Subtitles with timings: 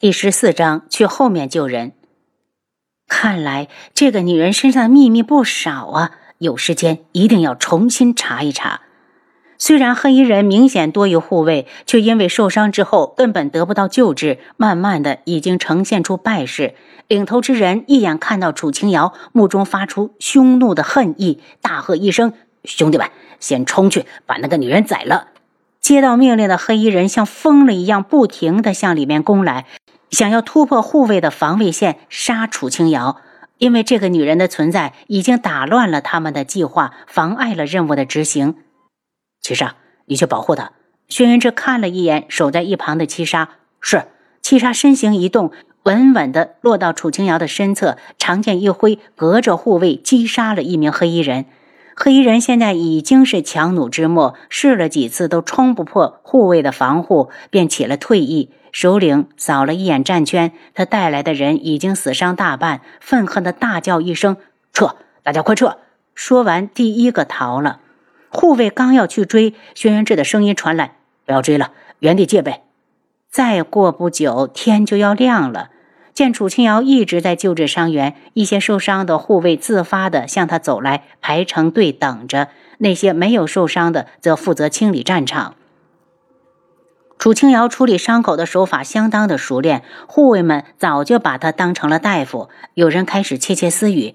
[0.00, 1.92] 第十四章去后面救人。
[3.06, 8.80] 看来这个女人身上的秘密不少啊，有时间一定要重新查一查。
[9.58, 16.74] 虽然黑衣人明显多于护卫，却因为受伤之后根本得不到救治，慢慢的已经呈现出败势。
[17.06, 22.32] 领头之人一眼看到楚清瑶，目中发出凶怒的恨意，大喝一声
[22.64, 25.26] ：“兄弟们，先冲去把那个女人宰了！”
[25.78, 29.66] 接到命令的黑衣人像疯了一样，不停地向里面攻来。
[30.10, 33.16] 想要突破护卫的防卫线杀楚清瑶，
[33.58, 38.56] 因为这个女人的存在已经打乱了他们的计划，妨碍了任务的执行。
[39.40, 40.72] 七杀，你去保护她。
[41.08, 44.04] 轩辕志看了一眼守在一旁的七杀，是
[44.42, 45.52] 七杀身形一动，
[45.84, 51.46] 稳稳地落到楚清瑶的身侧，长剑一挥，隔着护卫击杀了一名黑衣人。
[51.96, 58.50] 黑衣人现在已经是强弩之末，试了几次都冲不破护卫的防护，便起了退意。
[58.72, 64.36] 首领扫了一眼战圈，他带来的人已经死伤大半，愤恨的大叫一声
[64.72, 64.96] ：“撤！
[65.22, 65.78] 大家快撤！”
[66.14, 67.80] 说完，第一个逃了。
[68.28, 70.92] 护卫刚要去追，轩辕志的声音传来
[71.26, 72.60] ：“不要追了，原地戒备。”
[73.30, 75.70] 再过不久，天就要亮了。
[76.12, 85.54] 见楚清瑶一直在救治伤员，一些受伤的护卫自发的向他走来，排成队等着；那些没有受伤的，则负责清理战场。
[87.20, 92.48] 楚清瑶处理伤口的手法相当的熟练，护卫们早就把他当成了大夫。
[92.72, 94.14] 有人开始窃窃私语：“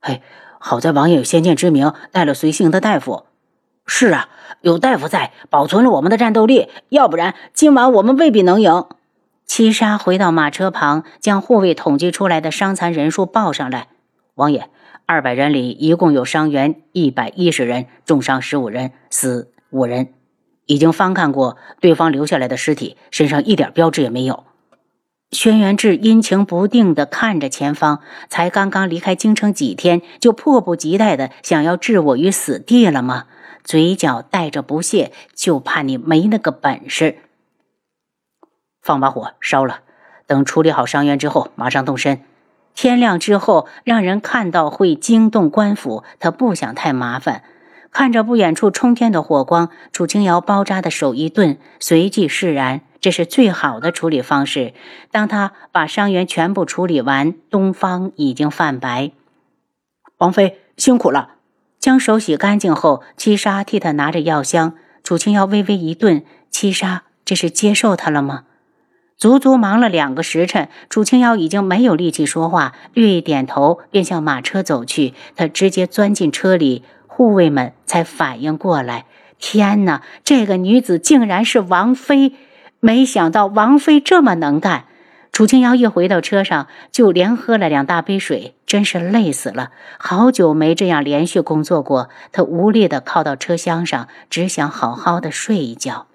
[0.00, 0.22] 嘿，
[0.60, 3.24] 好在王爷有先见之明，带了随行的大夫。
[3.86, 4.28] 是啊，
[4.60, 8.84] 有大夫在，保存了我们的战斗力，要不然今晚我们未必能赢。”
[9.44, 13.88] 七杀回到马车旁，将护卫统计出来的伤残人数报上来。
[14.36, 14.70] 王爷，
[15.06, 20.10] 二百人里一共有伤员一百一十人，重伤十五人，死五人。
[20.66, 24.44] 已经翻看过对方留下来的尸体，身上一点标志也没有。
[25.30, 33.24] 轩辕志阴晴不定地看着前方，才刚刚离开京城几天，就迫不及待地想要置我于死地了吗？
[33.64, 37.16] 嘴角带着不屑，就怕你没那个本事。
[38.82, 39.80] 放把火烧了，
[40.26, 42.20] 等处理好伤员之后，马上动身。
[42.74, 47.42] 天亮之后，让人看到会惊动官府，他不想太麻烦。
[47.94, 52.80] 看着不远处冲天的火光，楚清瑶包扎的手一顿，随即释然。
[53.00, 54.74] 这是最好的处理方式。
[55.12, 59.12] 当他把伤员全部处理完，东方已经泛白。
[60.18, 61.34] 王妃辛苦了。
[61.78, 64.74] 将手洗干净后，七杀替他拿着药箱。
[65.04, 68.42] 楚清瑶微微一顿，七杀这是接受他了吗？
[69.16, 75.14] 足足忙了两个时辰，楚清瑶已经没有力气说话，略一点头，便向马车走去。
[75.36, 76.82] 他直接钻进车里。
[77.16, 79.06] 护卫们才反应过来，
[79.38, 80.02] 天哪！
[80.24, 82.32] 这个女子竟然是王妃！
[82.80, 84.86] 没想到王妃这么能干。
[85.30, 89.70] 楚清瑶一回到车上，就连喝了两大杯水，真是累死了。
[89.96, 96.08] 好久没这样连续工作过，她无力地靠到车厢上，只想好好的睡一觉。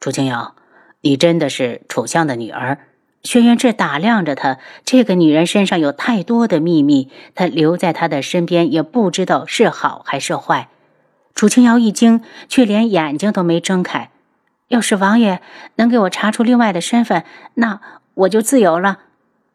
[0.00, 0.56] 楚清瑶，
[1.02, 2.80] 你真的是楚相的女儿？
[3.24, 10.68] 轩辕志打量着她，这个女人身上有太多的秘密，他留在她的身边也不知道是好还是坏。
[11.34, 14.10] 楚清瑶一惊，却连眼睛都没睁开。
[14.68, 15.40] 要是王爷
[15.76, 17.24] 能给我查出另外的身份，
[17.54, 17.80] 那
[18.14, 18.98] 我就自由了。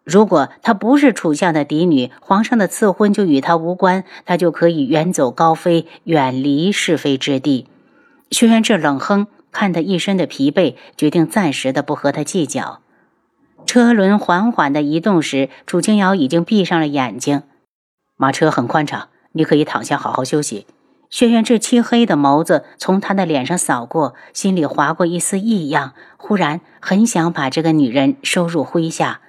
[0.04, 7.68] 如果她不是楚相的嫡女，皇上的赐婚就与她无关，她就可以远走高飞，远离是非之地。
[8.32, 12.82] 轩辕志冷哼，看他一身的疲惫，决定暂时的不和他计较。
[13.70, 17.44] 车轮缓缓地移动时，楚清瑶已经闭上了眼睛。
[18.18, 20.66] 马车很宽敞，你可以躺下好好休息。
[21.12, 25.94] 轩辕志漆黑的眸子从他的脸上扫过，心里划过一丝异样。
[26.18, 29.22] 忽然很想把这个女人收入麾下。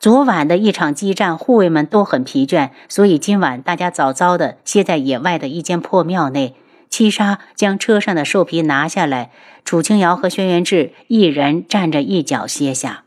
[0.00, 6.56] 昨晚的一场激战，护卫们都很疲倦，所以今晚大家早早地歇在野外的一间破庙内。
[6.90, 9.30] 七杀将车上的兽皮拿下来，
[9.64, 13.03] 楚清瑶和轩辕志一人站着一角歇下。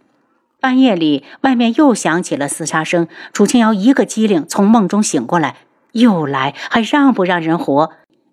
[0.59, 3.07] 半夜里，外面又响起了厮杀声。
[3.31, 5.57] 楚清瑶一个机灵，从梦中醒过来，
[5.91, 7.91] 又来，还让不让人活？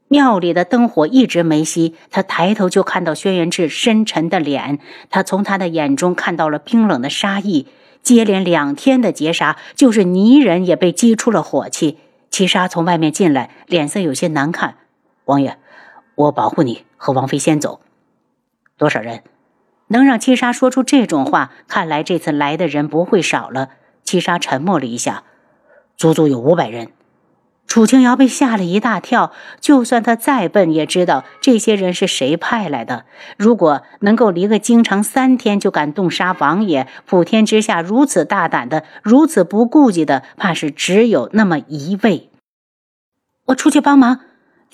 [0.08, 4.78] 庙里的灯火一直没熄，他抬头就看到轩辕志深沉的脸，
[5.10, 7.66] 他从他的眼中看到了冰冷的杀意。
[8.02, 11.98] 接连两天的劫杀，就是泥人也被激出了火气。
[12.30, 14.76] 七杀从外面进来，脸色有些难看。
[15.24, 15.58] 王爷，
[16.14, 17.80] 我保护你和王妃先走。
[18.76, 19.22] 多少人？
[19.88, 23.70] 能让七杀说出这种话，看来这次来的人不会少了。
[24.02, 25.24] 七杀沉默了一下，
[25.96, 26.88] 足足有五百人。
[27.66, 33.06] 楚清瑶被吓了一大跳，就算他再笨，也知道这些人是谁派来的。
[33.38, 42.30] 如果能够离个京城三天就敢动杀王爷，普天之下如此大胆的、如此不顾忌的，怕是只有那么一位。
[43.46, 44.20] 我出去帮忙。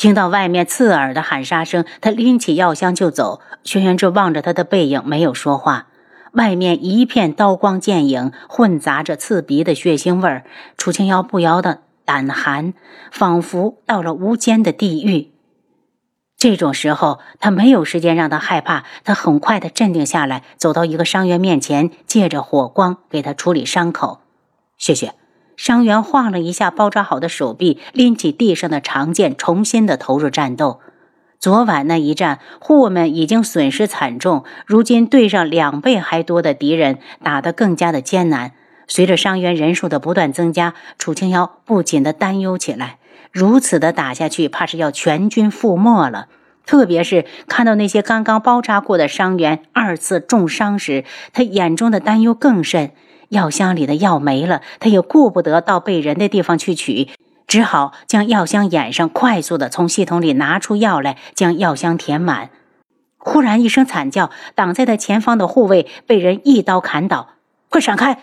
[0.00, 3.42] 听到外面刺耳的喊杀声，他拎起药箱就走。
[3.64, 5.88] 轩辕志望着他的背影，没有说话。
[6.32, 10.44] 外面一片刀光剑影，混杂着刺鼻的血腥味儿。
[10.78, 12.72] 楚清瑶不由得胆寒，
[13.12, 15.32] 仿佛到了无间的地狱。
[16.38, 24.20] 这种时候，他没有时间让他害怕，他很快的镇定下来，走到一个伤员面前，借着火光给他处理伤口。
[24.78, 25.12] 谢谢。
[25.60, 30.80] 伤员晃了一下包扎好的手臂，拎起地上的长剑，重新的投入战斗。
[31.38, 38.52] 昨晚那一战，护卫们已经损失惨重，如今对上两倍还多的敌人，打得更加的艰难。
[38.88, 42.96] 随着伤员人数的不断增加，楚清瑶不禁的担忧起来。
[43.30, 46.28] 如此的打下去，怕是要全军覆没了。
[46.64, 51.04] 特别是看到那些刚刚包扎过的伤员二次重伤时，
[51.34, 52.92] 他眼中的担忧更甚。
[53.30, 57.08] 药箱里的药没了，他也顾不得到被人的地方去取，
[57.46, 62.50] 只好将药箱掩上，快速的从系统里拿出药来，将药箱填满。
[63.18, 67.28] 忽然一声惨叫，挡在他前方的护卫被人一刀砍倒，
[67.68, 68.18] 快闪开！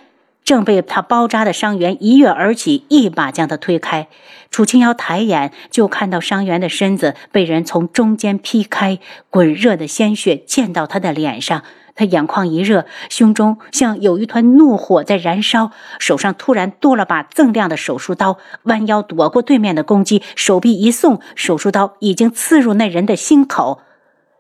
[0.48, 4.08] 正被他包扎的伤员一跃而起，一把将他推开。
[4.50, 8.98] 楚清瑶抬眼就看到伤员的身子被人从中间劈开，
[9.30, 11.64] 滚热的鲜血溅到他的脸上。
[11.96, 23.82] 他眼眶一热，胸中像有一团怒火在燃烧，手上突然多了把锃亮的手术刀，弯腰躲过对面的攻击，手臂一送，手术刀已经刺入那人的心口。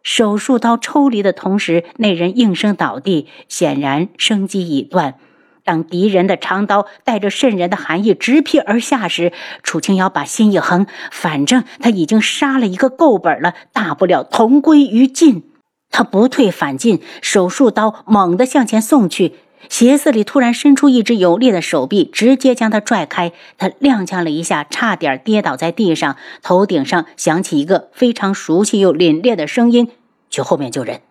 [0.04, 5.16] 手术刀抽离的同时，那人应声倒地，显然生机已断。
[5.68, 9.34] 当敌人的长刀带着渗人的寒意直劈而下时，
[9.64, 15.44] 楚清瑶把心一横，反正他已经杀了一个够本了，大不了同归于尽。
[15.92, 19.34] 他不退反进，手术刀猛地向前送去，
[19.68, 23.34] 鞋子里突然伸出一只有力的手臂，直接将他拽开。
[23.58, 26.16] 他踉跄了一下，差点跌倒在地上。
[26.42, 29.90] 头顶上响起一个非常熟悉又凛冽的声音
[30.32, 31.02] ：“去后面救人。”